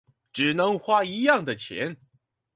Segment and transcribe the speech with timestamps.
[0.33, 1.95] 只能花一樣的錢